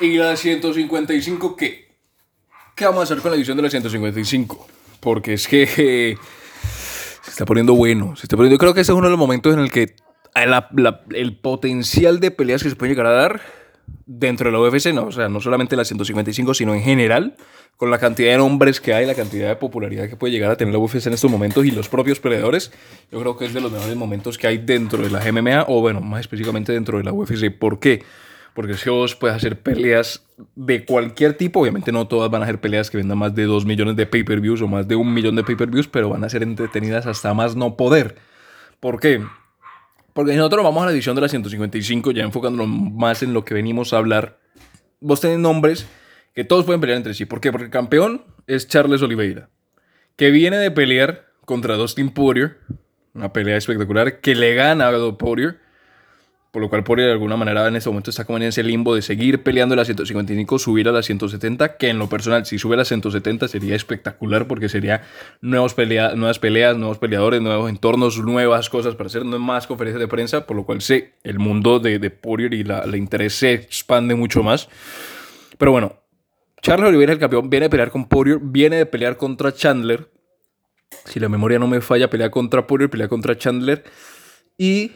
¿Y 0.00 0.18
la 0.18 0.36
155 0.36 1.56
qué? 1.56 1.88
¿Qué 2.74 2.84
vamos 2.84 3.00
a 3.00 3.02
hacer 3.04 3.18
con 3.20 3.30
la 3.30 3.36
edición 3.36 3.56
de 3.56 3.62
la 3.62 3.70
155? 3.70 4.66
Porque 5.00 5.34
es 5.34 5.48
que 5.48 5.62
eh, 5.62 6.18
se 7.22 7.30
está 7.30 7.46
poniendo 7.46 7.74
bueno. 7.74 8.14
Se 8.16 8.24
está 8.24 8.36
poniendo, 8.36 8.58
creo 8.58 8.74
que 8.74 8.82
ese 8.82 8.92
es 8.92 8.96
uno 8.96 9.06
de 9.06 9.10
los 9.10 9.18
momentos 9.18 9.54
en 9.54 9.60
el 9.60 9.70
que 9.70 9.94
el 11.14 11.38
potencial 11.38 12.20
de 12.20 12.30
peleas 12.30 12.62
que 12.62 12.68
se 12.68 12.76
puede 12.76 12.92
llegar 12.92 13.06
a 13.06 13.12
dar 13.12 13.40
dentro 14.04 14.50
de 14.50 14.52
la 14.52 14.60
UFC, 14.60 14.92
no, 14.92 15.04
o 15.04 15.12
sea, 15.12 15.28
no 15.28 15.40
solamente 15.40 15.76
la 15.76 15.84
155, 15.84 16.52
sino 16.52 16.74
en 16.74 16.82
general, 16.82 17.36
con 17.76 17.90
la 17.90 17.98
cantidad 17.98 18.32
de 18.32 18.38
nombres 18.38 18.80
que 18.80 18.92
hay, 18.92 19.06
la 19.06 19.14
cantidad 19.14 19.48
de 19.48 19.56
popularidad 19.56 20.08
que 20.08 20.16
puede 20.16 20.32
llegar 20.32 20.50
a 20.50 20.56
tener 20.56 20.74
la 20.74 20.78
UFC 20.78 21.06
en 21.06 21.14
estos 21.14 21.30
momentos 21.30 21.64
y 21.64 21.70
los 21.70 21.88
propios 21.88 22.20
peleadores, 22.20 22.70
yo 23.10 23.20
creo 23.20 23.36
que 23.36 23.46
es 23.46 23.54
de 23.54 23.60
los 23.60 23.72
mejores 23.72 23.96
momentos 23.96 24.36
que 24.36 24.46
hay 24.46 24.58
dentro 24.58 25.02
de 25.02 25.10
la 25.10 25.20
MMA 25.32 25.64
o, 25.68 25.80
bueno, 25.80 26.00
más 26.00 26.20
específicamente 26.20 26.72
dentro 26.72 26.98
de 26.98 27.04
la 27.04 27.12
UFC. 27.12 27.50
¿Por 27.50 27.78
qué? 27.78 28.02
Porque 28.56 28.74
si 28.74 28.88
vos 28.88 29.14
puedes 29.14 29.36
hacer 29.36 29.60
peleas 29.60 30.26
de 30.54 30.86
cualquier 30.86 31.34
tipo, 31.34 31.60
obviamente 31.60 31.92
no 31.92 32.08
todas 32.08 32.30
van 32.30 32.42
a 32.42 32.46
ser 32.46 32.58
peleas 32.58 32.90
que 32.90 32.96
vendan 32.96 33.18
más 33.18 33.34
de 33.34 33.44
2 33.44 33.66
millones 33.66 33.96
de 33.96 34.06
pay-per-views 34.06 34.62
o 34.62 34.66
más 34.66 34.88
de 34.88 34.96
un 34.96 35.12
millón 35.12 35.36
de 35.36 35.44
pay-per-views, 35.44 35.88
pero 35.88 36.08
van 36.08 36.24
a 36.24 36.30
ser 36.30 36.42
entretenidas 36.42 37.06
hasta 37.06 37.34
más 37.34 37.54
no 37.54 37.76
poder. 37.76 38.16
¿Por 38.80 38.98
qué? 38.98 39.22
Porque 40.14 40.34
nosotros 40.34 40.64
vamos 40.64 40.82
a 40.82 40.86
la 40.86 40.92
edición 40.92 41.14
de 41.14 41.20
la 41.20 41.28
155, 41.28 42.12
ya 42.12 42.22
enfocándonos 42.22 42.66
más 42.66 43.22
en 43.22 43.34
lo 43.34 43.44
que 43.44 43.52
venimos 43.52 43.92
a 43.92 43.98
hablar. 43.98 44.38
Vos 45.00 45.20
tenés 45.20 45.38
nombres 45.38 45.86
que 46.34 46.44
todos 46.44 46.64
pueden 46.64 46.80
pelear 46.80 46.96
entre 46.96 47.12
sí. 47.12 47.26
¿Por 47.26 47.42
qué? 47.42 47.52
Porque 47.52 47.66
el 47.66 47.70
campeón 47.70 48.24
es 48.46 48.68
Charles 48.68 49.02
Oliveira, 49.02 49.50
que 50.16 50.30
viene 50.30 50.56
de 50.56 50.70
pelear 50.70 51.26
contra 51.44 51.76
Dustin 51.76 52.08
Poirier, 52.08 52.56
una 53.12 53.34
pelea 53.34 53.58
espectacular, 53.58 54.22
que 54.22 54.34
le 54.34 54.54
gana 54.54 54.88
a 54.88 55.18
Poirier 55.18 55.65
por 56.50 56.62
lo 56.62 56.70
cual 56.70 56.84
por 56.84 56.98
de 56.98 57.10
alguna 57.10 57.36
manera 57.36 57.68
en 57.68 57.76
este 57.76 57.90
momento 57.90 58.10
está 58.10 58.24
como 58.24 58.38
en 58.38 58.44
ese 58.44 58.62
limbo 58.62 58.94
de 58.94 59.02
seguir 59.02 59.42
peleando 59.42 59.76
la 59.76 59.84
155, 59.84 60.58
subir 60.58 60.88
a 60.88 60.92
la 60.92 61.02
170, 61.02 61.76
que 61.76 61.88
en 61.88 61.98
lo 61.98 62.08
personal, 62.08 62.46
si 62.46 62.58
sube 62.58 62.74
a 62.74 62.78
la 62.78 62.84
170 62.84 63.48
sería 63.48 63.76
espectacular 63.76 64.46
porque 64.46 64.68
sería 64.68 65.02
nuevos 65.42 65.74
pelea, 65.74 66.14
nuevas 66.14 66.38
peleas, 66.38 66.76
nuevos 66.76 66.98
peleadores, 66.98 67.42
nuevos 67.42 67.68
entornos, 67.68 68.18
nuevas 68.18 68.70
cosas 68.70 68.94
para 68.94 69.08
hacer 69.08 69.24
más 69.24 69.66
conferencias 69.66 70.00
de 70.00 70.08
prensa, 70.08 70.46
por 70.46 70.56
lo 70.56 70.64
cual 70.64 70.80
sé, 70.80 71.14
el 71.24 71.38
mundo 71.38 71.78
de, 71.78 71.98
de 71.98 72.10
Poirier 72.10 72.54
y 72.54 72.64
la, 72.64 72.84
interés 72.96 73.34
se 73.34 73.52
expande 73.52 74.14
mucho 74.14 74.42
más. 74.42 74.68
Pero 75.58 75.72
bueno, 75.72 76.02
Charles 76.62 76.88
Oliveira, 76.88 77.12
el 77.12 77.18
campeón, 77.18 77.50
viene 77.50 77.66
a 77.66 77.70
pelear 77.70 77.90
con 77.90 78.08
Poirier, 78.08 78.38
viene 78.40 78.76
de 78.76 78.86
pelear 78.86 79.16
contra 79.16 79.52
Chandler. 79.52 80.10
Si 81.04 81.20
la 81.20 81.28
memoria 81.28 81.58
no 81.58 81.66
me 81.66 81.80
falla, 81.80 82.08
pelea 82.08 82.30
contra 82.30 82.66
Poirier, 82.66 82.90
pelea 82.90 83.08
contra 83.08 83.36
Chandler. 83.36 83.84
Y 84.56 84.92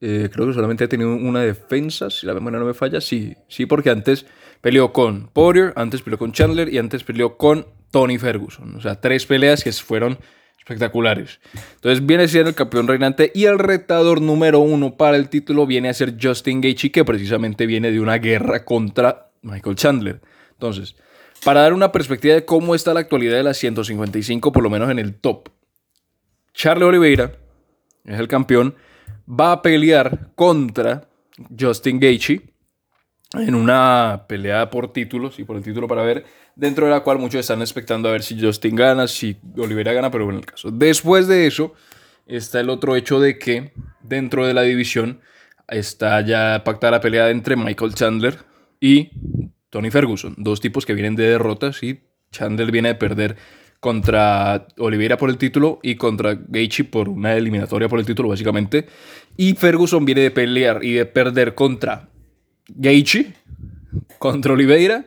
eh, 0.00 0.28
creo 0.32 0.46
que 0.46 0.52
solamente 0.52 0.84
ha 0.84 0.88
tenido 0.88 1.14
una 1.14 1.40
defensa, 1.40 2.10
si 2.10 2.26
la 2.26 2.34
memoria 2.34 2.58
no 2.58 2.66
me 2.66 2.74
falla. 2.74 3.00
Sí, 3.00 3.34
sí, 3.48 3.66
porque 3.66 3.90
antes 3.90 4.26
peleó 4.60 4.92
con 4.92 5.28
Poirier, 5.28 5.72
antes 5.76 6.02
peleó 6.02 6.18
con 6.18 6.32
Chandler 6.32 6.72
y 6.72 6.78
antes 6.78 7.02
peleó 7.04 7.36
con 7.36 7.66
Tony 7.90 8.18
Ferguson. 8.18 8.76
O 8.76 8.80
sea, 8.80 9.00
tres 9.00 9.26
peleas 9.26 9.64
que 9.64 9.72
fueron 9.72 10.18
espectaculares. 10.58 11.40
Entonces 11.76 12.04
viene 12.04 12.26
siendo 12.26 12.50
el 12.50 12.56
campeón 12.56 12.88
reinante 12.88 13.30
y 13.34 13.44
el 13.44 13.58
retador 13.58 14.20
número 14.20 14.58
uno 14.58 14.96
para 14.96 15.16
el 15.16 15.28
título 15.28 15.64
viene 15.64 15.88
a 15.88 15.94
ser 15.94 16.16
Justin 16.20 16.60
Gaethje, 16.60 16.90
que 16.90 17.04
precisamente 17.04 17.66
viene 17.66 17.92
de 17.92 18.00
una 18.00 18.18
guerra 18.18 18.64
contra 18.64 19.30
Michael 19.42 19.76
Chandler. 19.76 20.20
Entonces, 20.52 20.96
para 21.44 21.60
dar 21.60 21.72
una 21.72 21.92
perspectiva 21.92 22.34
de 22.34 22.44
cómo 22.44 22.74
está 22.74 22.92
la 22.92 23.00
actualidad 23.00 23.36
de 23.36 23.44
las 23.44 23.58
155, 23.58 24.50
por 24.50 24.62
lo 24.62 24.70
menos 24.70 24.90
en 24.90 24.98
el 24.98 25.14
top, 25.14 25.50
Charlie 26.52 26.84
Oliveira 26.84 27.32
es 28.04 28.18
el 28.18 28.26
campeón 28.26 28.74
va 29.28 29.52
a 29.52 29.62
pelear 29.62 30.30
contra 30.34 31.08
Justin 31.58 32.00
Gaethje 32.00 32.42
en 33.34 33.54
una 33.54 34.24
pelea 34.28 34.70
por 34.70 34.92
títulos 34.92 35.38
y 35.38 35.44
por 35.44 35.56
el 35.56 35.62
título 35.62 35.88
para 35.88 36.02
ver, 36.02 36.24
dentro 36.54 36.86
de 36.86 36.92
la 36.92 37.00
cual 37.00 37.18
muchos 37.18 37.40
están 37.40 37.60
expectando 37.60 38.08
a 38.08 38.12
ver 38.12 38.22
si 38.22 38.40
Justin 38.40 38.76
gana, 38.76 39.06
si 39.08 39.36
Oliveira 39.56 39.92
gana, 39.92 40.10
pero 40.10 40.24
bueno, 40.24 40.38
el 40.38 40.46
caso. 40.46 40.70
Después 40.70 41.26
de 41.26 41.46
eso 41.46 41.74
está 42.26 42.60
el 42.60 42.70
otro 42.70 42.96
hecho 42.96 43.20
de 43.20 43.38
que 43.38 43.72
dentro 44.02 44.46
de 44.46 44.54
la 44.54 44.62
división 44.62 45.20
está 45.68 46.20
ya 46.20 46.62
pactada 46.64 46.92
la 46.92 47.00
pelea 47.00 47.30
entre 47.30 47.56
Michael 47.56 47.94
Chandler 47.94 48.38
y 48.80 49.10
Tony 49.70 49.90
Ferguson, 49.90 50.34
dos 50.38 50.60
tipos 50.60 50.86
que 50.86 50.94
vienen 50.94 51.16
de 51.16 51.28
derrotas 51.28 51.82
y 51.82 52.00
Chandler 52.30 52.70
viene 52.70 52.90
de 52.90 52.94
perder 52.94 53.36
contra 53.86 54.66
Oliveira 54.78 55.16
por 55.16 55.30
el 55.30 55.38
título 55.38 55.78
y 55.80 55.94
contra 55.94 56.34
Gaethje 56.34 56.82
por 56.82 57.08
una 57.08 57.36
eliminatoria 57.36 57.88
por 57.88 58.00
el 58.00 58.04
título, 58.04 58.30
básicamente. 58.30 58.84
Y 59.36 59.54
Ferguson 59.54 60.04
viene 60.04 60.22
de 60.22 60.32
pelear 60.32 60.82
y 60.82 60.94
de 60.94 61.06
perder 61.06 61.54
contra 61.54 62.08
Gaethje, 62.66 63.32
contra 64.18 64.54
Oliveira 64.54 65.06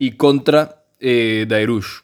y 0.00 0.16
contra 0.16 0.84
eh, 0.98 1.46
Dairush. 1.48 2.00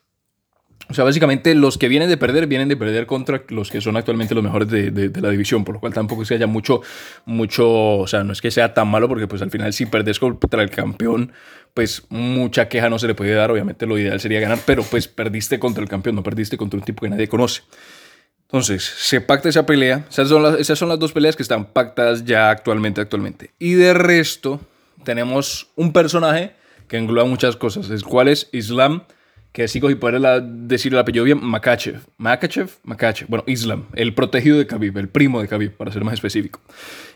O 0.90 0.94
sea, 0.94 1.04
básicamente 1.04 1.54
los 1.54 1.76
que 1.76 1.86
vienen 1.88 2.08
de 2.08 2.16
perder, 2.16 2.46
vienen 2.46 2.68
de 2.68 2.76
perder 2.76 3.04
contra 3.06 3.42
los 3.48 3.70
que 3.70 3.80
son 3.82 3.98
actualmente 3.98 4.34
los 4.34 4.42
mejores 4.42 4.68
de, 4.68 5.12
la 5.20 5.28
división, 5.28 5.62
por 5.62 5.74
lo 5.74 5.80
cual 5.80 5.92
tampoco 5.92 6.22
es 6.22 6.28
que 6.28 6.34
haya 6.34 6.46
mucho, 6.46 6.80
mucho, 7.26 7.98
o 7.98 8.06
sea, 8.06 8.24
no 8.24 8.32
es 8.32 8.40
que 8.40 8.50
sea 8.50 8.72
tan 8.72 8.88
malo, 8.88 9.06
porque 9.06 9.26
pues 9.26 9.42
al 9.42 9.50
final 9.50 9.72
si 9.74 9.84
perdes 9.84 10.18
contra 10.18 10.62
el 10.62 10.70
campeón, 10.70 11.32
pues 11.74 12.06
mucha 12.08 12.68
queja 12.68 12.88
no 12.88 12.98
se 12.98 13.06
le 13.06 13.14
puede 13.14 13.34
dar, 13.34 13.50
obviamente 13.50 13.84
lo 13.84 13.98
ideal 13.98 14.18
sería 14.18 14.40
ganar, 14.40 14.60
pero 14.64 14.82
pues 14.82 15.08
perdiste 15.08 15.58
contra 15.58 15.82
el 15.82 15.90
campeón, 15.90 16.16
no 16.16 16.22
perdiste 16.22 16.56
contra 16.56 16.78
un 16.78 16.84
tipo 16.84 17.02
que 17.02 17.10
nadie 17.10 17.28
conoce. 17.28 17.62
Entonces, 18.44 18.82
se 18.82 19.20
pacta 19.20 19.50
esa 19.50 19.66
pelea, 19.66 20.06
esas 20.08 20.30
son 20.30 20.42
las, 20.42 20.58
esas 20.58 20.78
son 20.78 20.88
las 20.88 20.98
dos 20.98 21.12
peleas 21.12 21.36
que 21.36 21.42
están 21.42 21.66
pactadas 21.66 22.24
ya 22.24 22.48
actualmente, 22.48 23.02
actualmente. 23.02 23.50
Y 23.58 23.74
de 23.74 23.92
resto, 23.92 24.58
tenemos 25.04 25.68
un 25.76 25.92
personaje 25.92 26.54
que 26.88 26.96
engloba 26.96 27.28
muchas 27.28 27.56
cosas, 27.56 27.90
el 27.90 28.02
cual 28.04 28.28
es 28.28 28.48
Islam 28.52 29.02
que 29.52 29.68
sigo 29.68 29.90
y 29.90 29.94
poder 29.94 30.42
decir 30.42 30.92
el 30.92 30.98
apellido 30.98 31.24
bien, 31.24 31.40
Makachev. 31.42 32.00
Makachev, 32.16 32.70
Makachev. 32.84 33.28
Bueno, 33.28 33.44
Islam, 33.46 33.86
el 33.94 34.14
protegido 34.14 34.58
de 34.58 34.66
Khabib, 34.66 34.96
el 34.98 35.08
primo 35.08 35.40
de 35.40 35.48
Khabib, 35.48 35.76
para 35.76 35.90
ser 35.90 36.04
más 36.04 36.14
específico. 36.14 36.60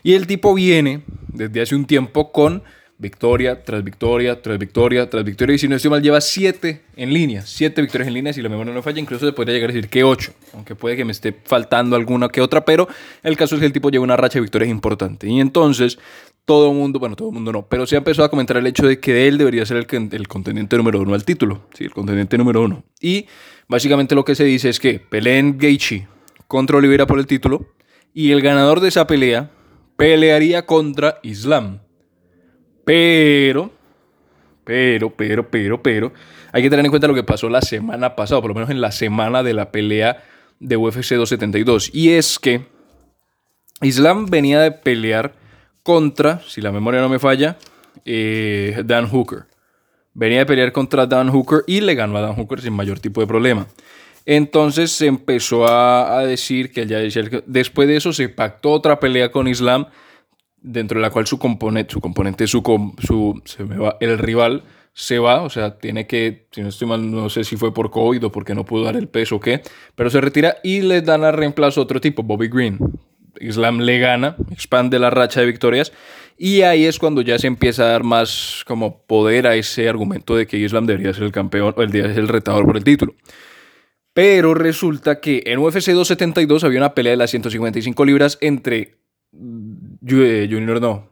Y 0.01 0.13
el 0.13 0.27
tipo 0.27 0.53
viene 0.53 1.03
desde 1.27 1.61
hace 1.61 1.75
un 1.75 1.85
tiempo 1.85 2.31
con 2.31 2.63
victoria 2.97 3.63
tras 3.63 3.83
victoria, 3.83 4.41
tras 4.41 4.57
victoria, 4.57 5.09
tras 5.09 5.23
victoria. 5.23 5.55
Y 5.55 5.59
si 5.59 5.67
no 5.67 5.75
estoy 5.75 5.91
mal, 5.91 6.01
lleva 6.01 6.21
siete 6.21 6.83
en 6.95 7.13
línea. 7.13 7.41
Siete 7.43 7.81
victorias 7.81 8.07
en 8.07 8.13
línea. 8.13 8.33
Si 8.33 8.41
la 8.41 8.49
memoria 8.49 8.73
no 8.73 8.81
falla, 8.81 8.99
incluso 8.99 9.25
se 9.25 9.33
podría 9.33 9.55
llegar 9.55 9.69
a 9.69 9.73
decir 9.73 9.89
que 9.89 10.03
ocho. 10.03 10.33
Aunque 10.53 10.75
puede 10.75 10.95
que 10.95 11.05
me 11.05 11.11
esté 11.11 11.35
faltando 11.43 11.95
alguna 11.95 12.29
que 12.29 12.41
otra. 12.41 12.65
Pero 12.65 12.87
el 13.23 13.35
caso 13.37 13.55
es 13.55 13.59
que 13.59 13.65
el 13.65 13.73
tipo 13.73 13.89
lleva 13.89 14.03
una 14.03 14.17
racha 14.17 14.35
de 14.35 14.41
victorias 14.41 14.69
importante. 14.69 15.27
Y 15.27 15.39
entonces, 15.39 15.97
todo 16.45 16.73
mundo, 16.73 16.99
bueno, 16.99 17.15
todo 17.15 17.31
mundo 17.31 17.51
no, 17.51 17.67
pero 17.67 17.85
se 17.85 17.95
ha 17.95 17.99
empezado 17.99 18.25
a 18.25 18.29
comentar 18.29 18.57
el 18.57 18.67
hecho 18.67 18.85
de 18.85 18.99
que 18.99 19.27
él 19.27 19.37
debería 19.37 19.65
ser 19.65 19.77
el, 19.77 20.09
el 20.11 20.27
contendiente 20.27 20.75
número 20.77 20.99
uno 20.99 21.13
al 21.13 21.23
título, 21.23 21.67
sí, 21.73 21.85
el 21.85 21.91
contendiente 21.91 22.37
número 22.37 22.61
uno. 22.61 22.83
Y 22.99 23.27
básicamente 23.67 24.13
lo 24.13 24.25
que 24.25 24.35
se 24.35 24.43
dice 24.43 24.69
es 24.69 24.79
que 24.79 24.99
peleen 24.99 25.57
Gaethje 25.57 26.07
contra 26.47 26.77
Oliveira 26.77 27.07
por 27.07 27.19
el 27.19 27.27
título 27.27 27.67
y 28.13 28.31
el 28.31 28.41
ganador 28.41 28.79
de 28.79 28.89
esa 28.89 29.07
pelea 29.07 29.51
pelearía 29.95 30.65
contra 30.65 31.19
Islam. 31.23 31.79
Pero, 32.85 33.71
pero, 34.63 35.09
pero, 35.09 35.49
pero, 35.49 35.81
pero, 35.81 36.13
hay 36.51 36.61
que 36.61 36.69
tener 36.69 36.85
en 36.85 36.91
cuenta 36.91 37.07
lo 37.07 37.13
que 37.13 37.23
pasó 37.23 37.49
la 37.49 37.61
semana 37.61 38.15
pasada, 38.15 38.41
por 38.41 38.49
lo 38.49 38.55
menos 38.55 38.69
en 38.69 38.81
la 38.81 38.91
semana 38.91 39.43
de 39.43 39.53
la 39.53 39.71
pelea 39.71 40.23
de 40.59 40.77
UFC 40.77 41.15
272, 41.15 41.89
y 41.93 42.11
es 42.11 42.39
que 42.39 42.65
Islam 43.81 44.27
venía 44.27 44.61
de 44.61 44.71
pelear 44.71 45.33
contra, 45.83 46.41
si 46.47 46.61
la 46.61 46.71
memoria 46.71 47.01
no 47.01 47.09
me 47.09 47.19
falla, 47.19 47.57
eh, 48.05 48.81
Dan 48.85 49.07
Hooker. 49.07 49.45
Venía 50.13 50.43
a 50.43 50.45
pelear 50.45 50.71
contra 50.71 51.05
Dan 51.05 51.29
Hooker 51.29 51.63
y 51.67 51.81
le 51.81 51.95
ganó 51.95 52.17
a 52.17 52.21
Dan 52.21 52.35
Hooker 52.35 52.61
sin 52.61 52.73
mayor 52.73 52.99
tipo 52.99 53.19
de 53.19 53.27
problema. 53.27 53.67
Entonces 54.25 54.91
se 54.91 55.07
empezó 55.07 55.67
a, 55.67 56.23
decir 56.25 56.71
que 56.71 56.85
ya 56.85 56.99
después 57.45 57.87
de 57.87 57.97
eso 57.97 58.13
se 58.13 58.29
pactó 58.29 58.71
otra 58.71 58.99
pelea 58.99 59.31
con 59.31 59.47
Islam, 59.47 59.87
dentro 60.63 60.99
de 60.99 61.01
la 61.03 61.11
cual 61.11 61.27
su 61.27 61.37
componente, 61.37 61.93
su 61.93 62.01
componente, 62.01 62.47
su, 62.47 62.61
su 62.99 63.41
se 63.45 63.63
va, 63.63 63.97
el 63.99 64.17
rival 64.17 64.63
se 64.93 65.19
va, 65.19 65.41
o 65.41 65.49
sea, 65.49 65.77
tiene 65.77 66.07
que, 66.07 66.47
si 66.51 66.61
no 66.61 66.69
estoy 66.69 66.87
mal, 66.87 67.11
no 67.11 67.29
sé 67.29 67.43
si 67.43 67.57
fue 67.57 67.73
por 67.73 67.91
COVID 67.91 68.25
o 68.25 68.31
porque 68.31 68.55
no 68.55 68.63
pudo 68.63 68.85
dar 68.85 68.95
el 68.95 69.07
peso 69.07 69.35
o 69.35 69.39
qué, 69.39 69.61
pero 69.95 70.09
se 70.09 70.21
retira 70.21 70.57
y 70.63 70.81
le 70.81 71.01
dan 71.01 71.23
a 71.23 71.31
reemplazo 71.31 71.81
otro 71.81 71.99
tipo, 71.99 72.23
Bobby 72.23 72.47
Green. 72.47 72.79
Islam 73.41 73.79
le 73.79 73.97
gana, 73.97 74.35
expande 74.51 74.99
la 74.99 75.09
racha 75.09 75.39
de 75.41 75.47
victorias 75.47 75.91
y 76.37 76.61
ahí 76.61 76.85
es 76.85 76.99
cuando 76.99 77.21
ya 77.21 77.39
se 77.39 77.47
empieza 77.47 77.83
a 77.83 77.87
dar 77.87 78.03
más 78.03 78.63
como 78.65 79.03
poder 79.05 79.47
a 79.47 79.55
ese 79.55 79.89
argumento 79.89 80.35
de 80.35 80.47
que 80.47 80.57
Islam 80.57 80.85
debería 80.85 81.13
ser 81.13 81.23
el 81.23 81.31
campeón 81.31 81.73
o 81.75 81.81
el 81.81 81.91
día 81.91 82.05
es 82.05 82.17
el 82.17 82.27
retador 82.27 82.65
por 82.65 82.77
el 82.77 82.83
título. 82.83 83.15
Pero 84.13 84.53
resulta 84.53 85.19
que 85.19 85.41
en 85.47 85.57
UFC 85.59 85.91
272 85.91 86.63
había 86.63 86.79
una 86.79 86.93
pelea 86.93 87.11
de 87.11 87.17
las 87.17 87.31
155 87.31 88.05
libras 88.05 88.37
entre 88.39 88.97
Junior 90.05 90.81
no, 90.81 91.09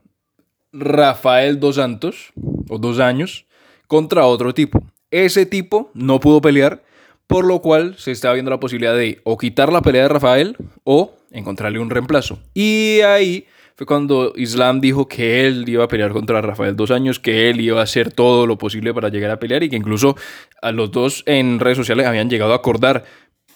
Rafael 0.73 1.59
Dos 1.59 1.75
Santos 1.75 2.33
o 2.69 2.77
Dos 2.77 2.99
Años 2.99 3.45
contra 3.87 4.25
otro 4.25 4.53
tipo. 4.53 4.81
Ese 5.11 5.45
tipo 5.45 5.91
no 5.93 6.19
pudo 6.19 6.41
pelear, 6.41 6.83
por 7.27 7.45
lo 7.45 7.61
cual 7.61 7.95
se 7.97 8.11
estaba 8.11 8.33
viendo 8.33 8.51
la 8.51 8.59
posibilidad 8.59 8.95
de 8.95 9.19
o 9.23 9.37
quitar 9.37 9.71
la 9.71 9.81
pelea 9.81 10.03
de 10.03 10.09
Rafael 10.09 10.57
o 10.83 11.13
encontrarle 11.31 11.79
un 11.79 11.89
reemplazo. 11.89 12.39
Y 12.53 13.01
ahí 13.01 13.45
fue 13.75 13.85
cuando 13.85 14.33
Islam 14.35 14.79
dijo 14.79 15.07
que 15.07 15.47
él 15.47 15.67
iba 15.67 15.85
a 15.85 15.87
pelear 15.87 16.11
contra 16.11 16.41
Rafael 16.41 16.75
dos 16.75 16.91
años, 16.91 17.19
que 17.19 17.49
él 17.49 17.61
iba 17.61 17.79
a 17.79 17.83
hacer 17.83 18.11
todo 18.11 18.45
lo 18.45 18.57
posible 18.57 18.93
para 18.93 19.09
llegar 19.09 19.31
a 19.31 19.39
pelear 19.39 19.63
y 19.63 19.69
que 19.69 19.75
incluso 19.75 20.15
a 20.61 20.71
los 20.71 20.91
dos 20.91 21.23
en 21.25 21.59
redes 21.59 21.77
sociales 21.77 22.05
habían 22.05 22.29
llegado 22.29 22.53
a 22.53 22.57
acordar 22.57 23.05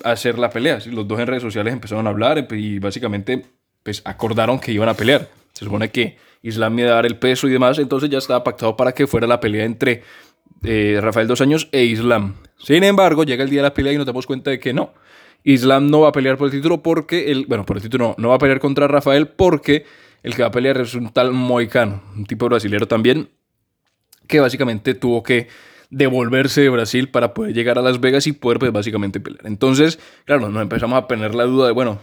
hacer 0.04 0.40
la 0.40 0.50
pelea. 0.50 0.80
Los 0.88 1.08
dos 1.08 1.20
en 1.20 1.28
redes 1.28 1.44
sociales 1.44 1.74
empezaron 1.74 2.08
a 2.08 2.10
hablar 2.10 2.48
y 2.52 2.80
básicamente 2.80 3.46
pues 3.86 4.02
acordaron 4.04 4.60
que 4.60 4.72
iban 4.72 4.90
a 4.90 4.96
pelear. 4.96 5.30
Se 5.54 5.64
supone 5.64 5.92
que 5.92 6.18
Islam 6.42 6.80
iba 6.80 6.90
a 6.90 6.96
dar 6.96 7.06
el 7.06 7.20
peso 7.20 7.48
y 7.48 7.52
demás, 7.52 7.78
entonces 7.78 8.10
ya 8.10 8.18
estaba 8.18 8.44
pactado 8.44 8.76
para 8.76 8.94
que 8.94 9.06
fuera 9.06 9.28
la 9.28 9.40
pelea 9.40 9.64
entre 9.64 10.02
eh, 10.64 10.98
Rafael 11.00 11.28
dos 11.28 11.40
años 11.40 11.70
e 11.72 11.84
Islam. 11.84 12.34
Sin 12.58 12.84
embargo, 12.84 13.24
llega 13.24 13.44
el 13.44 13.50
día 13.52 13.60
de 13.60 13.68
la 13.68 13.76
pelea 13.76 13.94
y 13.94 13.98
nos 13.98 14.08
damos 14.08 14.26
cuenta 14.26 14.50
de 14.50 14.60
que 14.60 14.74
no. 14.74 14.96
Islam 15.44 15.92
no 15.92 16.02
va 16.02 16.10
a 16.10 16.12
pelear 16.12 16.36
por 16.36 16.48
el 16.48 16.52
título 16.52 16.82
porque, 16.82 17.32
el, 17.32 17.46
bueno, 17.46 17.64
por 17.64 17.78
el 17.78 17.84
título 17.84 18.08
no, 18.08 18.16
no 18.18 18.30
va 18.30 18.36
a 18.36 18.40
pelear 18.40 18.60
contra 18.60 18.88
Rafael 18.88 19.28
porque 19.28 19.86
el 20.24 20.36
que 20.36 20.42
va 20.42 20.48
a 20.48 20.52
pelear 20.52 20.82
es 20.82 20.96
un 20.96 21.14
tal 21.14 21.32
Moicano, 21.32 22.02
un 22.16 22.26
tipo 22.26 22.48
brasileño 22.48 22.88
también, 22.88 23.30
que 24.28 24.40
básicamente 24.40 24.96
tuvo 24.96 25.22
que 25.22 25.48
devolverse 25.92 26.62
de 26.62 26.70
Brasil 26.70 27.10
para 27.10 27.36
poder 27.36 27.54
llegar 27.54 27.78
a 27.78 27.84
Las 27.84 28.00
Vegas 28.00 28.26
y 28.26 28.32
poder 28.32 28.58
pues, 28.58 28.72
básicamente 28.72 29.20
pelear. 29.20 29.46
Entonces, 29.46 30.00
claro, 30.26 30.50
nos 30.50 30.64
empezamos 30.64 30.98
a 30.98 31.06
tener 31.06 31.36
la 31.36 31.44
duda 31.44 31.68
de, 31.68 31.74
bueno, 31.74 32.00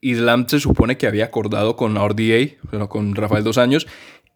Islam 0.00 0.46
se 0.48 0.60
supone 0.60 0.96
que 0.96 1.06
había 1.06 1.26
acordado 1.26 1.76
con 1.76 1.96
RDA, 1.96 2.56
bueno, 2.70 2.88
con 2.88 3.14
Rafael 3.14 3.44
Dos 3.44 3.58
Años, 3.58 3.86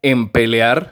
en 0.01 0.29
pelear, 0.29 0.91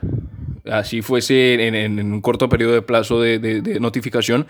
así 0.70 1.02
fuese 1.02 1.66
en, 1.66 2.00
un 2.00 2.20
corto 2.20 2.48
periodo 2.48 2.72
de 2.72 2.82
plazo 2.82 3.20
de, 3.20 3.78
notificación, 3.80 4.46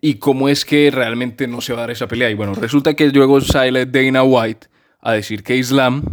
y 0.00 0.14
cómo 0.14 0.48
es 0.48 0.64
que 0.64 0.90
realmente 0.90 1.46
no 1.46 1.60
se 1.60 1.72
va 1.72 1.80
a 1.80 1.82
dar 1.82 1.90
esa 1.90 2.08
pelea. 2.08 2.30
Y 2.30 2.34
bueno, 2.34 2.54
resulta 2.54 2.94
que 2.94 3.08
luego 3.10 3.40
sale 3.40 3.86
Dana 3.86 4.22
White 4.22 4.66
a 5.00 5.12
decir 5.12 5.42
que 5.42 5.56
Islam, 5.56 6.04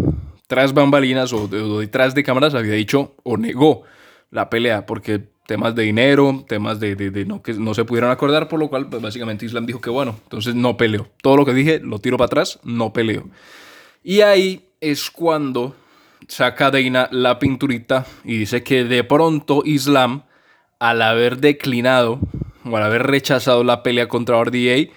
tras 0.48 0.74
bambalinas 0.74 1.34
o, 1.34 1.48
detrás 1.80 2.14
de 2.16 2.24
cámaras, 2.24 2.54
había 2.54 2.74
dicho 2.74 3.16
o 3.24 3.38
negó 3.38 3.84
la 4.30 4.50
pelea 4.50 4.86
porque 4.86 5.33
temas 5.46 5.76
de 5.76 5.84
dinero, 5.84 6.46
temas 6.48 6.80
de, 6.80 6.96
de, 6.96 7.26
no, 7.26 7.42
que 7.42 7.54
no 7.54 7.74
se 7.74 7.86
pudieron 7.86 8.12
acordar, 8.12 8.48
por 8.48 8.60
lo 8.60 8.70
cual 8.70 8.88
pues, 8.90 9.02
básicamente 9.02 9.46
Islam 9.46 9.66
dijo 9.66 9.82
que 9.82 9.90
bueno, 9.90 10.16
entonces 10.24 10.56
no 10.56 10.78
peleo. 10.78 11.10
Todo 11.22 11.38
lo 11.38 11.46
que 11.46 11.54
dije 11.54 11.80
lo 11.80 12.00
tiro 12.00 12.18
para 12.18 12.28
atrás, 12.28 12.60
no 12.64 12.94
peleo. 12.94 13.30
Y 14.04 14.22
ahí 14.22 14.66
es 14.80 15.12
cuando 15.12 15.76
saca 16.28 16.72
Dana 16.72 17.10
la 17.12 17.40
pinturita 17.40 18.06
y 18.24 18.38
dice 18.38 18.64
que 18.64 18.84
de 18.84 19.04
pronto 19.04 19.64
Islam, 19.66 20.24
al 20.80 21.02
haber 21.02 21.38
declinado 21.38 22.20
o 22.66 22.78
al 22.78 22.84
haber 22.84 23.04
rechazado 23.04 23.64
la 23.64 23.84
pelea 23.84 24.08
contra 24.08 24.42
RDA, 24.42 24.90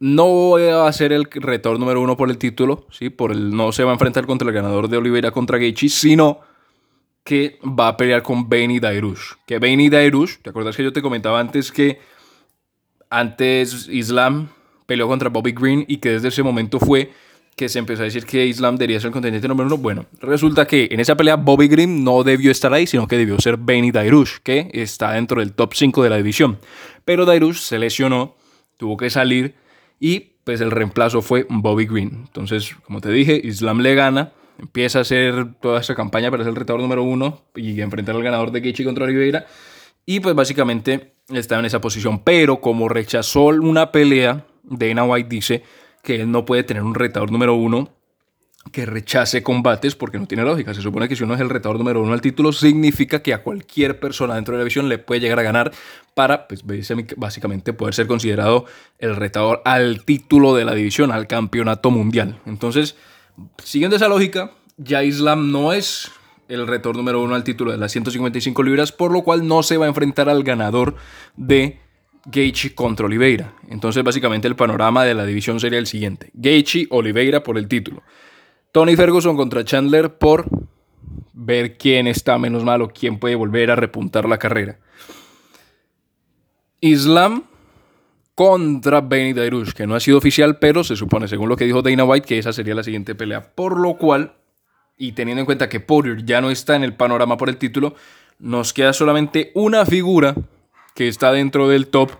no 0.00 0.52
va 0.52 0.88
a 0.88 0.92
ser 0.92 1.12
el 1.12 1.28
retorno 1.30 1.78
número 1.78 2.00
uno 2.00 2.16
por 2.16 2.28
el 2.28 2.36
título, 2.36 2.86
¿sí? 2.90 3.08
por 3.08 3.30
el, 3.30 3.54
no 3.54 3.72
se 3.72 3.84
va 3.84 3.90
a 3.90 3.94
enfrentar 3.94 4.26
contra 4.26 4.48
el 4.48 4.54
ganador 4.54 4.88
de 4.88 4.96
Oliveira 4.96 5.30
contra 5.30 5.58
Gaethje, 5.58 5.88
sino 5.88 6.40
que 7.24 7.58
va 7.62 7.88
a 7.88 7.96
pelear 7.96 8.22
con 8.22 8.48
Benny 8.48 8.80
Dairush. 8.80 9.32
Que 9.46 9.58
Benny 9.58 9.88
Dairush, 9.88 10.38
¿te 10.42 10.50
acuerdas 10.50 10.76
que 10.76 10.82
yo 10.82 10.92
te 10.92 11.02
comentaba 11.02 11.38
antes 11.40 11.70
que 11.70 12.00
antes 13.10 13.88
Islam 13.88 14.48
peleó 14.86 15.06
contra 15.06 15.28
Bobby 15.28 15.52
Green 15.52 15.84
y 15.86 15.98
que 15.98 16.10
desde 16.10 16.28
ese 16.28 16.42
momento 16.42 16.80
fue 16.80 17.12
que 17.56 17.68
se 17.68 17.78
empezó 17.78 18.02
a 18.02 18.04
decir 18.06 18.24
que 18.24 18.46
Islam 18.46 18.76
debería 18.76 18.98
ser 18.98 19.08
el 19.08 19.12
contendiente 19.12 19.46
número 19.46 19.66
uno. 19.66 19.76
Bueno, 19.76 20.06
resulta 20.20 20.66
que 20.66 20.88
en 20.90 21.00
esa 21.00 21.16
pelea 21.16 21.36
Bobby 21.36 21.68
Green 21.68 22.02
no 22.02 22.22
debió 22.24 22.50
estar 22.50 22.72
ahí, 22.72 22.86
sino 22.86 23.06
que 23.06 23.18
debió 23.18 23.38
ser 23.38 23.58
Benny 23.58 23.90
Dairush, 23.90 24.38
que 24.42 24.70
está 24.72 25.12
dentro 25.12 25.40
del 25.40 25.52
top 25.52 25.74
5 25.74 26.02
de 26.02 26.10
la 26.10 26.16
división. 26.16 26.58
Pero 27.04 27.26
Dairush 27.26 27.58
se 27.58 27.78
lesionó, 27.78 28.36
tuvo 28.78 28.96
que 28.96 29.10
salir 29.10 29.54
y 30.00 30.32
pues 30.44 30.60
el 30.60 30.70
reemplazo 30.70 31.22
fue 31.22 31.46
Bobby 31.48 31.86
Green. 31.86 32.24
Entonces, 32.26 32.74
como 32.84 33.00
te 33.00 33.10
dije, 33.10 33.40
Islam 33.44 33.80
le 33.80 33.94
gana, 33.94 34.32
empieza 34.58 34.98
a 34.98 35.02
hacer 35.02 35.54
toda 35.60 35.80
esa 35.80 35.94
campaña 35.94 36.30
para 36.30 36.44
ser 36.44 36.50
el 36.50 36.56
retador 36.56 36.80
número 36.80 37.02
uno 37.02 37.42
y 37.54 37.80
enfrentar 37.80 38.14
al 38.14 38.22
ganador 38.22 38.50
de 38.50 38.60
Gaethje 38.60 38.84
contra 38.84 39.04
Oliveira. 39.04 39.46
Y 40.04 40.20
pues 40.20 40.34
básicamente 40.34 41.14
estaba 41.28 41.60
en 41.60 41.66
esa 41.66 41.80
posición. 41.80 42.20
Pero 42.20 42.60
como 42.60 42.88
rechazó 42.88 43.46
una 43.46 43.92
pelea, 43.92 44.46
Dana 44.62 45.04
White 45.04 45.28
dice 45.28 45.62
que 46.02 46.16
él 46.16 46.30
no 46.30 46.44
puede 46.44 46.64
tener 46.64 46.82
un 46.82 46.94
retador 46.94 47.30
número 47.30 47.54
uno 47.54 47.90
que 48.70 48.86
rechace 48.86 49.42
combates 49.42 49.96
porque 49.96 50.18
no 50.18 50.26
tiene 50.26 50.44
lógica. 50.44 50.72
Se 50.72 50.82
supone 50.82 51.08
que 51.08 51.16
si 51.16 51.24
uno 51.24 51.34
es 51.34 51.40
el 51.40 51.50
retador 51.50 51.78
número 51.78 52.00
uno 52.00 52.12
al 52.12 52.20
título, 52.20 52.52
significa 52.52 53.22
que 53.22 53.34
a 53.34 53.42
cualquier 53.42 53.98
persona 53.98 54.36
dentro 54.36 54.52
de 54.52 54.58
la 54.58 54.64
división 54.64 54.88
le 54.88 54.98
puede 54.98 55.20
llegar 55.20 55.40
a 55.40 55.42
ganar 55.42 55.72
para, 56.14 56.46
pues, 56.46 56.62
básicamente 57.16 57.72
poder 57.72 57.94
ser 57.94 58.06
considerado 58.06 58.66
el 58.98 59.16
retador 59.16 59.62
al 59.64 60.04
título 60.04 60.54
de 60.54 60.64
la 60.64 60.74
división, 60.74 61.10
al 61.10 61.26
campeonato 61.26 61.90
mundial. 61.90 62.38
Entonces, 62.46 62.96
siguiendo 63.62 63.96
esa 63.96 64.08
lógica, 64.08 64.52
ya 64.76 65.02
Islam 65.02 65.52
no 65.52 65.72
es 65.72 66.10
el 66.48 66.66
retador 66.66 66.96
número 66.96 67.22
uno 67.22 67.34
al 67.34 67.44
título 67.44 67.72
de 67.72 67.78
las 67.78 67.92
155 67.92 68.62
libras, 68.62 68.92
por 68.92 69.12
lo 69.12 69.22
cual 69.22 69.46
no 69.46 69.62
se 69.62 69.76
va 69.76 69.86
a 69.86 69.88
enfrentar 69.88 70.28
al 70.28 70.42
ganador 70.42 70.96
de 71.36 71.80
Gaethje 72.26 72.74
contra 72.74 73.06
Oliveira. 73.06 73.54
Entonces, 73.68 74.04
básicamente 74.04 74.48
el 74.48 74.56
panorama 74.56 75.04
de 75.04 75.14
la 75.14 75.24
división 75.24 75.60
sería 75.60 75.78
el 75.78 75.86
siguiente: 75.86 76.30
Gaethje, 76.34 76.86
Oliveira 76.90 77.42
por 77.42 77.58
el 77.58 77.68
título. 77.68 78.02
Tony 78.70 78.96
Ferguson 78.96 79.36
contra 79.36 79.64
Chandler 79.64 80.16
por 80.16 80.46
ver 81.32 81.76
quién 81.76 82.06
está 82.06 82.38
menos 82.38 82.64
malo, 82.64 82.88
quién 82.88 83.18
puede 83.18 83.34
volver 83.34 83.70
a 83.70 83.76
repuntar 83.76 84.28
la 84.28 84.38
carrera. 84.38 84.78
Islam 86.80 87.44
contra 88.34 89.00
Benny 89.00 89.32
Dairush, 89.32 89.72
que 89.72 89.86
no 89.86 89.94
ha 89.94 90.00
sido 90.00 90.18
oficial, 90.18 90.58
pero 90.58 90.84
se 90.84 90.96
supone, 90.96 91.28
según 91.28 91.48
lo 91.48 91.56
que 91.56 91.64
dijo 91.64 91.82
Dana 91.82 92.04
White, 92.04 92.26
que 92.26 92.38
esa 92.38 92.52
sería 92.52 92.74
la 92.74 92.82
siguiente 92.82 93.14
pelea. 93.14 93.54
Por 93.54 93.78
lo 93.78 93.96
cual, 93.96 94.34
y 94.96 95.12
teniendo 95.12 95.40
en 95.40 95.46
cuenta 95.46 95.68
que 95.68 95.80
Poirier 95.80 96.24
ya 96.24 96.40
no 96.40 96.50
está 96.50 96.76
en 96.76 96.84
el 96.84 96.94
panorama 96.94 97.36
por 97.36 97.48
el 97.48 97.56
título, 97.56 97.94
nos 98.38 98.72
queda 98.72 98.92
solamente 98.92 99.52
una 99.54 99.86
figura 99.86 100.34
que 100.94 101.08
está 101.08 101.32
dentro 101.32 101.68
del 101.68 101.88
top 101.88 102.10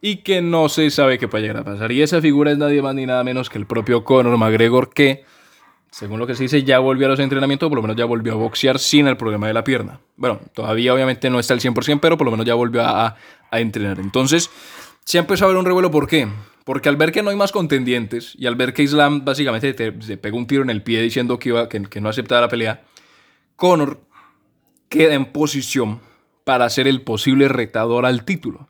y 0.00 0.16
que 0.18 0.42
no 0.42 0.68
se 0.68 0.90
sabe 0.90 1.16
qué 1.18 1.28
puede 1.28 1.44
llegar 1.44 1.62
a 1.62 1.64
pasar. 1.64 1.92
Y 1.92 2.02
esa 2.02 2.20
figura 2.20 2.50
es 2.50 2.58
nadie 2.58 2.82
más 2.82 2.94
ni 2.94 3.06
nada 3.06 3.22
menos 3.22 3.48
que 3.48 3.56
el 3.56 3.66
propio 3.66 4.04
Conor 4.04 4.36
McGregor, 4.36 4.92
que, 4.92 5.24
según 5.90 6.18
lo 6.18 6.26
que 6.26 6.34
se 6.34 6.42
dice, 6.42 6.64
ya 6.64 6.80
volvió 6.80 7.06
a 7.06 7.10
los 7.10 7.20
entrenamientos, 7.20 7.68
por 7.68 7.76
lo 7.76 7.82
menos 7.82 7.96
ya 7.96 8.04
volvió 8.04 8.32
a 8.32 8.36
boxear 8.36 8.80
sin 8.80 9.06
el 9.06 9.16
problema 9.16 9.46
de 9.46 9.54
la 9.54 9.62
pierna. 9.62 10.00
Bueno, 10.16 10.40
todavía 10.54 10.92
obviamente 10.92 11.30
no 11.30 11.38
está 11.38 11.54
al 11.54 11.60
100%, 11.60 12.00
pero 12.00 12.18
por 12.18 12.24
lo 12.24 12.32
menos 12.32 12.44
ya 12.44 12.54
volvió 12.54 12.82
a, 12.82 13.16
entrenar. 13.52 14.00
Entonces, 14.00 14.50
se 15.04 15.18
ha 15.18 15.20
empezado 15.20 15.50
a 15.50 15.54
ver 15.54 15.58
un 15.58 15.66
revuelo, 15.66 15.90
¿por 15.90 16.06
qué? 16.06 16.28
Porque 16.64 16.88
al 16.88 16.96
ver 16.96 17.12
que 17.12 17.22
no 17.22 17.30
hay 17.30 17.36
más 17.36 17.52
contendientes 17.52 18.34
y 18.38 18.46
al 18.46 18.54
ver 18.54 18.72
que 18.72 18.82
Islam 18.82 19.24
básicamente 19.24 19.74
te, 19.74 19.92
pegó 20.16 20.38
un 20.38 20.46
tiro 20.46 20.62
en 20.62 20.70
el 20.70 20.82
pie 20.82 21.02
diciendo 21.02 21.38
que, 21.38 21.48
iba, 21.48 21.68
que, 21.68 22.00
no 22.00 22.08
aceptaba 22.08 22.42
la 22.42 22.48
pelea, 22.48 22.84
Conor 23.56 24.00
queda 24.88 25.14
en 25.14 25.26
posición 25.26 26.00
para 26.44 26.68
ser 26.70 26.86
el 26.86 27.02
posible 27.02 27.48
retador 27.48 28.06
al 28.06 28.24
título. 28.24 28.68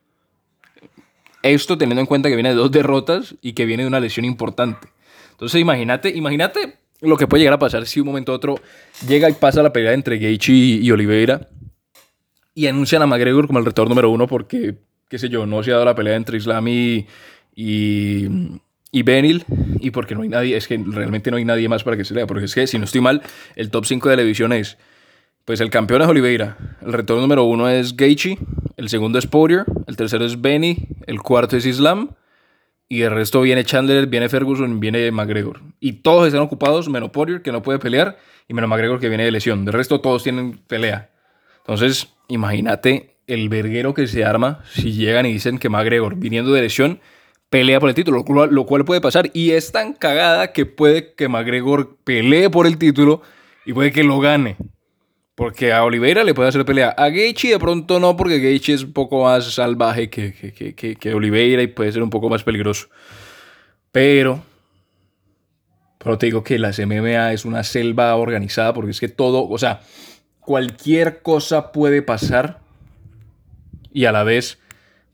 Esto 1.43 1.77
teniendo 1.77 2.01
en 2.01 2.07
cuenta 2.07 2.29
que 2.29 2.37
viene 2.37 2.51
de 2.51 2.55
dos 2.55 2.71
derrotas 2.71 3.35
y 3.43 3.53
que 3.53 3.67
viene 3.67 3.83
de 3.83 3.89
una 3.89 4.01
lesión 4.01 4.25
importante. 4.25 4.89
Entonces 5.33 5.61
imagínate, 5.61 6.11
imagínate 6.11 6.79
lo 7.01 7.17
que 7.17 7.27
puede 7.27 7.41
llegar 7.41 7.55
a 7.55 7.59
pasar 7.59 7.85
si 7.87 8.01
un 8.01 8.07
momento 8.07 8.33
u 8.33 8.35
otro 8.37 8.55
llega 9.07 9.29
y 9.29 9.33
pasa 9.35 9.62
la 9.62 9.73
pelea 9.73 9.93
entre 9.93 10.19
Gaethje 10.19 10.53
y, 10.53 10.91
Oliveira 10.91 11.49
y 12.55 12.69
anuncian 12.69 13.03
a 13.03 13.07
McGregor 13.07 13.49
como 13.49 13.59
el 13.59 13.65
retador 13.65 13.89
número 13.89 14.11
uno 14.11 14.29
porque, 14.29 14.77
qué 15.12 15.19
sé 15.19 15.28
yo, 15.28 15.45
no 15.45 15.62
se 15.62 15.71
ha 15.71 15.75
dado 15.75 15.85
la 15.85 15.95
pelea 15.95 16.16
entre 16.16 16.38
Islam 16.38 16.66
y, 16.69 17.07
y, 17.54 19.02
Benil 19.02 19.45
y 19.78 19.90
porque 19.90 20.14
no 20.14 20.23
hay 20.23 20.31
nadie, 20.31 20.57
es 20.57 20.66
que 20.66 20.83
realmente 20.83 21.31
no 21.31 21.37
hay 21.37 21.45
nadie 21.45 21.69
más 21.69 21.85
para 21.85 21.99
que 21.99 22.04
se 22.07 22.14
lea, 22.14 22.26
porque 22.26 22.47
es 22.47 22.54
que 22.54 22.66
si 22.66 22.78
no 22.78 22.87
estoy 22.87 23.02
mal, 23.02 23.21
el 23.54 23.71
top 23.71 23.85
5 23.85 24.09
de 24.09 24.16
la 24.16 24.23
división 24.23 24.54
es 24.54 24.78
pues 25.45 25.61
el 25.61 25.69
campeón 25.69 26.00
es 26.00 26.09
Oliveira. 26.09 26.57
El 26.81 26.95
retorno 26.95 27.21
número 27.21 27.45
uno 27.45 27.69
es 27.69 27.95
Gaethje. 27.95 28.38
El 28.78 28.88
segundo 28.88 29.19
es 29.19 29.26
Poirier. 29.26 29.64
El 29.87 29.97
tercero 29.97 30.25
es 30.25 30.40
Benny. 30.40 30.88
El 31.07 31.21
cuarto 31.21 31.57
es 31.57 31.66
Islam. 31.66 32.11
Y 32.88 33.02
el 33.02 33.11
resto 33.11 33.40
viene 33.40 33.64
Chandler, 33.64 34.07
viene 34.07 34.28
Ferguson, 34.28 34.78
viene 34.78 35.11
McGregor. 35.11 35.61
Y 35.81 35.95
todos 35.95 36.28
están 36.28 36.42
ocupados, 36.42 36.88
menos 36.88 37.11
Poirier, 37.11 37.42
que 37.42 37.50
no 37.50 37.61
puede 37.61 37.81
pelear, 37.81 38.19
y 38.49 38.54
menos 38.54 38.71
McGregor, 38.71 39.00
que 39.00 39.09
viene 39.09 39.25
de 39.25 39.33
lesión. 39.33 39.64
De 39.64 39.73
resto, 39.73 40.00
todos 40.00 40.23
tienen 40.23 40.59
pelea. 40.59 41.11
Entonces, 41.59 42.14
imagínate 42.28 43.12
el 43.26 43.49
verguero 43.49 43.95
que 43.95 44.07
se 44.07 44.25
arma 44.25 44.64
si 44.73 44.93
llegan 44.93 45.26
y 45.26 45.33
dicen 45.33 45.59
que 45.59 45.69
McGregor, 45.69 46.17
viniendo 46.17 46.52
de 46.52 46.62
lesión, 46.62 47.00
pelea 47.52 47.81
por 47.81 47.91
el 47.91 47.95
título, 47.95 48.25
lo 48.50 48.67
cual, 48.67 48.85
puede 48.87 49.02
pasar. 49.02 49.31
Y 49.35 49.50
es 49.50 49.73
tan 49.73 49.93
cagada 49.93 50.52
que 50.52 50.64
puede 50.64 51.12
que 51.14 51.29
McGregor 51.29 51.99
pelee 52.02 52.49
por 52.49 52.67
el 52.67 52.79
título 52.79 53.21
y 53.67 53.75
puede 53.75 53.93
que 53.93 54.02
lo 54.02 54.21
gane. 54.21 54.57
Porque 55.35 55.73
a 55.73 55.85
Oliveira 55.85 56.25
le 56.25 56.33
puede 56.33 56.49
hacer 56.49 56.64
pelea. 56.64 56.91
A 56.91 57.11
Gaethje 57.11 57.49
de 57.49 57.59
pronto 57.59 58.00
no, 58.00 58.17
porque 58.17 58.38
Gaethje 58.38 58.73
es 58.73 58.85
un 58.85 58.95
poco 58.95 59.25
más 59.25 59.52
salvaje 59.52 60.09
que, 60.09 60.33
que, 60.33 60.97
que, 60.97 61.14
Oliveira 61.14 61.62
y 61.62 61.67
puede 61.67 61.93
ser 61.93 62.02
un 62.02 62.11
poco 62.11 62.31
más 62.31 62.43
peligroso. 62.43 62.88
Pero, 63.93 64.43
pero 65.99 66.17
te 66.17 66.26
digo 66.26 66.43
que 66.43 66.59
la 66.59 66.71
MMA 66.71 67.35
es 67.35 67.45
una 67.45 67.64
selva 67.64 68.17
organizada 68.17 68.73
porque 68.73 68.93
es 68.93 69.00
que 69.00 69.09
todo, 69.09 69.47
o 69.47 69.59
sea, 69.59 69.81
cualquier 70.41 71.21
cosa 71.21 71.71
puede 71.71 72.00
pasar 72.00 72.62
y 73.93 74.05
a 74.07 74.13
la 74.13 74.25
vez 74.25 74.59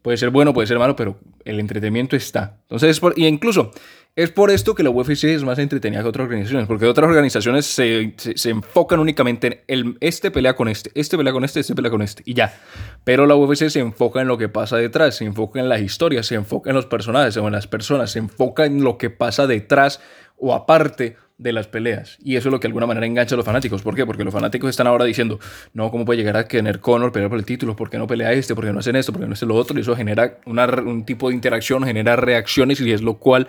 puede 0.02 0.16
ser 0.16 0.30
bueno, 0.30 0.54
puede 0.54 0.66
ser 0.66 0.78
malo, 0.78 0.96
pero 0.96 1.18
el 1.44 1.60
entretenimiento 1.60 2.16
está. 2.16 2.58
Entonces, 2.62 3.00
y 3.16 3.26
incluso 3.26 3.72
Es 4.16 4.32
por 4.32 4.50
esto 4.50 4.74
que 4.74 4.82
la 4.82 4.90
UFC 4.90 5.24
es 5.24 5.44
más 5.44 5.60
entretenida 5.60 6.02
que 6.02 6.08
otras 6.08 6.24
organizaciones, 6.24 6.66
porque 6.66 6.86
otras 6.86 7.08
organizaciones 7.08 7.66
se, 7.66 8.14
se, 8.16 8.50
enfocan 8.50 8.98
únicamente 8.98 9.46
en 9.46 9.60
el, 9.68 9.98
este 10.00 10.32
pelea 10.32 10.56
con 10.56 10.66
este, 10.66 10.90
este 10.96 11.16
pelea 11.16 11.32
con 11.32 11.44
este, 11.44 11.60
este 11.60 11.72
pelea 11.76 11.90
con 11.92 12.02
este, 12.02 12.24
y 12.26 12.34
ya. 12.34 12.58
Pero 13.04 13.26
la 13.26 13.36
UFC 13.36 13.68
se 13.68 13.78
enfoca 13.78 14.20
en 14.20 14.26
lo 14.26 14.36
que 14.36 14.48
pasa 14.48 14.76
detrás, 14.76 15.14
se 15.14 15.24
enfoca 15.24 15.60
en 15.60 15.68
las 15.68 15.80
historias, 15.82 16.26
se 16.26 16.34
enfoca 16.34 16.70
en 16.70 16.74
los 16.74 16.86
personajes 16.86 17.36
o 17.36 17.46
en 17.46 17.52
las 17.52 17.68
personas, 17.68 18.10
se 18.10 18.18
enfoca 18.18 18.66
en 18.66 18.82
lo 18.82 18.98
que 18.98 19.08
pasa 19.08 19.46
detrás 19.46 20.00
o 20.38 20.54
aparte 20.54 21.16
de 21.38 21.52
las 21.52 21.68
peleas. 21.68 22.18
Y 22.22 22.36
eso 22.36 22.48
es 22.48 22.52
lo 22.52 22.58
que 22.58 22.66
de 22.66 22.70
alguna 22.70 22.86
manera 22.86 23.06
engancha 23.06 23.34
a 23.34 23.36
los 23.36 23.46
fanáticos. 23.46 23.82
¿Por 23.82 23.94
qué? 23.94 24.04
Porque 24.04 24.24
los 24.24 24.34
fanáticos 24.34 24.70
están 24.70 24.88
ahora 24.88 25.04
diciendo, 25.04 25.38
no, 25.72 25.90
¿cómo 25.90 26.04
puede 26.04 26.18
llegar 26.18 26.36
a 26.36 26.48
tener 26.48 26.80
Conor 26.80 27.12
pelear 27.12 27.30
por 27.30 27.38
el 27.38 27.44
título? 27.44 27.76
¿Por 27.76 27.88
qué 27.88 27.98
no 27.98 28.08
pelea 28.08 28.32
este? 28.32 28.54
¿Por 28.56 28.64
qué 28.64 28.72
no 28.72 28.80
hacen 28.80 28.96
esto? 28.96 29.12
¿Por 29.12 29.22
qué 29.22 29.28
no 29.28 29.34
hacen 29.34 29.48
lo 29.48 29.54
otro? 29.54 29.78
Y 29.78 29.82
eso 29.82 29.94
genera 29.94 30.38
un 30.46 31.04
tipo 31.04 31.28
de 31.28 31.36
interacción, 31.36 31.84
genera 31.84 32.16
reacciones 32.16 32.80
y 32.80 32.90
es 32.92 33.02
lo 33.02 33.14
cual 33.14 33.46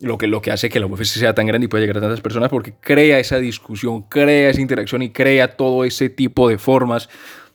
lo 0.00 0.18
que, 0.18 0.26
lo 0.26 0.42
que 0.42 0.50
hace 0.50 0.68
que 0.68 0.80
la 0.80 0.86
UFC 0.86 1.04
sea 1.04 1.32
tan 1.32 1.46
grande 1.46 1.66
y 1.66 1.68
pueda 1.68 1.82
llegar 1.82 1.98
a 1.98 2.00
tantas 2.00 2.20
personas 2.20 2.48
porque 2.48 2.74
crea 2.80 3.20
esa 3.20 3.38
discusión, 3.38 4.02
crea 4.02 4.50
esa 4.50 4.60
interacción 4.60 5.02
y 5.02 5.10
crea 5.10 5.56
todo 5.56 5.84
ese 5.84 6.10
tipo 6.10 6.48
de 6.48 6.58
formas 6.58 7.08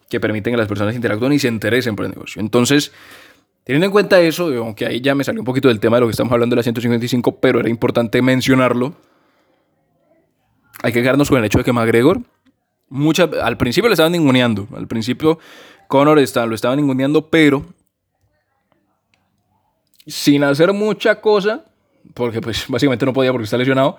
que 0.09 0.21
permiten 0.21 0.53
que 0.53 0.57
las 0.57 0.69
personas 0.69 0.95
interactúen 0.95 1.33
y 1.33 1.39
se 1.39 1.49
interesen 1.49 1.97
por 1.97 2.05
el 2.05 2.11
negocio. 2.11 2.39
Entonces, 2.41 2.93
teniendo 3.67 3.87
en 3.87 3.91
cuenta 3.91 4.21
eso, 4.21 4.45
aunque 4.59 4.85
ahí 4.85 5.01
ya 5.01 5.13
me 5.13 5.25
salió 5.25 5.41
un 5.41 5.45
poquito 5.45 5.67
del 5.67 5.81
tema 5.81 5.97
de 5.97 6.01
lo 6.01 6.07
que 6.07 6.11
estamos 6.11 6.31
hablando 6.31 6.55
de 6.55 6.61
la 6.61 6.63
155, 6.63 7.41
pero 7.41 7.59
era 7.59 7.67
importante 7.67 8.21
mencionarlo, 8.21 8.93
hay 10.81 10.93
que 10.93 11.01
quedarnos 11.01 11.27
con 11.27 11.39
el 11.39 11.43
hecho 11.43 11.57
de 11.57 11.65
que 11.65 11.73
McGregor, 11.73 12.21
mucha, 12.87 13.29
al 13.43 13.57
principio 13.57 13.89
lo 13.89 13.93
estaban 13.93 14.13
ninguneando, 14.13 14.69
al 14.73 14.87
principio 14.87 15.37
Conor 15.89 16.17
está, 16.19 16.45
lo 16.45 16.55
estaban 16.55 16.77
ninguneando, 16.77 17.29
pero 17.29 17.65
sin 20.05 20.45
hacer 20.45 20.71
mucha 20.71 21.19
cosa, 21.19 21.65
porque 22.13 22.39
pues 22.39 22.63
básicamente 22.69 23.05
no 23.05 23.11
podía 23.11 23.33
porque 23.33 23.43
está 23.43 23.57
lesionado. 23.57 23.97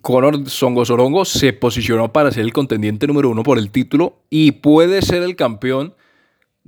Conor 0.00 0.48
Songo 0.48 0.84
Sorongo 0.84 1.24
se 1.24 1.52
posicionó 1.54 2.12
para 2.12 2.30
ser 2.30 2.44
el 2.44 2.52
contendiente 2.52 3.08
número 3.08 3.30
uno 3.30 3.42
por 3.42 3.58
el 3.58 3.72
título 3.72 4.20
y 4.30 4.52
puede 4.52 5.02
ser 5.02 5.24
el 5.24 5.34
campeón 5.34 5.94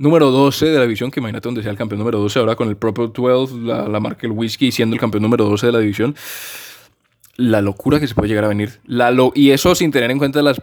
número 0.01 0.31
12 0.31 0.67
de 0.67 0.79
la 0.79 0.83
división, 0.83 1.11
que 1.11 1.21
imagínate 1.21 1.47
donde 1.47 1.63
sea 1.63 1.71
el 1.71 1.77
campeón 1.77 1.99
número 1.99 2.19
12 2.19 2.39
ahora 2.39 2.57
con 2.57 2.69
el 2.69 2.77
Proper 2.77 3.13
12, 3.13 3.59
la, 3.59 3.87
la 3.87 4.01
marca 4.01 4.27
el 4.27 4.33
whisky 4.33 4.73
siendo 4.73 4.95
el 4.95 5.01
campeón 5.01 5.23
número 5.23 5.45
12 5.45 5.67
de 5.67 5.73
la 5.73 5.79
división. 5.79 6.17
La 7.37 7.61
locura 7.61 8.01
que 8.01 8.07
se 8.07 8.15
puede 8.15 8.29
llegar 8.29 8.45
a 8.45 8.49
venir. 8.49 8.81
La 8.87 9.15
y 9.35 9.51
eso 9.51 9.75
sin 9.75 9.91
tener 9.91 10.11
en 10.11 10.19
cuenta 10.19 10.43
las, 10.43 10.61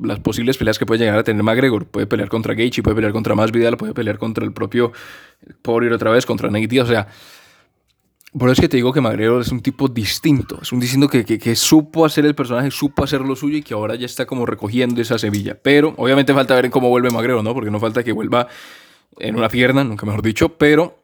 las, 0.00 0.20
posibles 0.20 0.58
peleas 0.58 0.78
que 0.78 0.86
puede 0.86 1.00
llegar 1.00 1.18
a 1.18 1.24
tener 1.24 1.42
McGregor. 1.42 1.86
Puede 1.86 2.06
pelear 2.06 2.28
contra 2.28 2.54
Gaethje, 2.54 2.82
puede 2.82 2.94
pelear 2.94 3.12
contra 3.12 3.34
Masvidal, 3.34 3.76
puede 3.76 3.94
pelear 3.94 4.18
contra 4.18 4.44
el 4.44 4.52
propio 4.52 4.92
Poirier 5.62 5.92
otra 5.92 6.10
vez, 6.10 6.24
contra 6.24 6.50
Nate 6.50 6.80
O 6.80 6.86
sea, 6.86 7.08
por 8.36 8.48
eso 8.48 8.54
es 8.54 8.60
que 8.60 8.68
te 8.68 8.76
digo 8.76 8.92
que 8.92 9.00
McGregor 9.00 9.42
es 9.42 9.52
un 9.52 9.60
tipo 9.60 9.86
distinto. 9.86 10.58
Es 10.60 10.72
un 10.72 10.80
distinto 10.80 11.08
que, 11.08 11.24
que, 11.24 11.56
supo 11.56 12.04
hacer 12.04 12.26
el 12.26 12.34
personaje, 12.34 12.70
supo 12.70 13.04
hacer 13.04 13.20
lo 13.20 13.36
suyo 13.36 13.58
y 13.58 13.62
que 13.62 13.74
ahora 13.74 13.94
ya 13.94 14.06
está 14.06 14.26
como 14.26 14.44
recogiendo 14.44 15.00
esa 15.00 15.18
semilla. 15.18 15.56
Pero 15.60 15.94
obviamente 15.96 16.34
falta 16.34 16.56
ver 16.56 16.64
en 16.64 16.70
cómo 16.72 16.88
vuelve 16.88 17.10
McGregor, 17.10 17.44
¿no? 17.44 17.54
Porque 17.54 17.70
no 17.70 17.78
falta 17.78 18.02
que 18.02 18.10
vuelva 18.10 18.48
en 19.18 19.36
una 19.36 19.48
pierna, 19.48 19.84
nunca 19.84 20.04
mejor 20.04 20.22
dicho. 20.22 20.48
Pero 20.58 20.98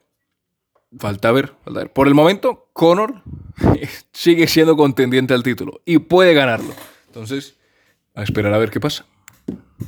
falta 0.99 1.31
ver, 1.31 1.53
falta 1.63 1.79
ver. 1.79 1.93
Por 1.93 2.09
el 2.09 2.13
momento, 2.13 2.67
Conor 2.73 3.21
sigue 4.11 4.47
siendo 4.47 4.75
contendiente 4.75 5.33
al 5.33 5.43
título 5.43 5.81
y 5.85 5.99
puede 5.99 6.33
ganarlo. 6.33 6.73
Entonces, 7.07 7.55
a 8.13 8.23
esperar 8.23 8.53
a 8.53 8.57
ver 8.57 8.71
qué 8.71 8.81
pasa. 8.81 9.05